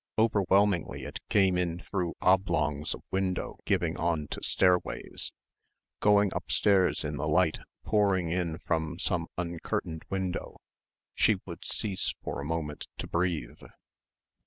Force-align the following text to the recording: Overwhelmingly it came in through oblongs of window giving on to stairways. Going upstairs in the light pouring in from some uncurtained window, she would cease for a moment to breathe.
Overwhelmingly 0.17 1.03
it 1.03 1.19
came 1.29 1.59
in 1.59 1.77
through 1.77 2.15
oblongs 2.21 2.95
of 2.95 3.03
window 3.11 3.59
giving 3.65 3.95
on 3.99 4.27
to 4.29 4.41
stairways. 4.41 5.31
Going 5.99 6.31
upstairs 6.33 7.03
in 7.03 7.17
the 7.17 7.27
light 7.27 7.59
pouring 7.85 8.31
in 8.31 8.57
from 8.57 8.97
some 8.97 9.27
uncurtained 9.37 10.01
window, 10.09 10.57
she 11.13 11.35
would 11.45 11.63
cease 11.65 12.15
for 12.23 12.41
a 12.41 12.45
moment 12.45 12.87
to 12.97 13.05
breathe. 13.05 13.61